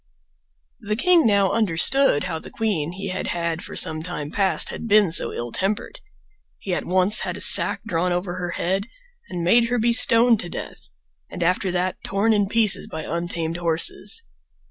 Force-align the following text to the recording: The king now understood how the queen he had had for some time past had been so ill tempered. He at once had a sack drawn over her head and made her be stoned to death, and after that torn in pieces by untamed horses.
The 0.79 0.95
king 0.95 1.27
now 1.27 1.51
understood 1.51 2.23
how 2.23 2.39
the 2.39 2.49
queen 2.49 2.93
he 2.93 3.09
had 3.09 3.27
had 3.27 3.63
for 3.63 3.75
some 3.75 4.01
time 4.01 4.31
past 4.31 4.69
had 4.69 4.87
been 4.87 5.11
so 5.11 5.31
ill 5.31 5.51
tempered. 5.51 5.99
He 6.57 6.73
at 6.73 6.87
once 6.87 7.19
had 7.19 7.37
a 7.37 7.39
sack 7.39 7.81
drawn 7.85 8.11
over 8.11 8.37
her 8.37 8.49
head 8.57 8.87
and 9.29 9.43
made 9.43 9.65
her 9.69 9.77
be 9.77 9.93
stoned 9.93 10.39
to 10.39 10.49
death, 10.49 10.89
and 11.29 11.43
after 11.43 11.69
that 11.73 12.03
torn 12.03 12.33
in 12.33 12.47
pieces 12.47 12.87
by 12.87 13.03
untamed 13.03 13.57
horses. 13.57 14.23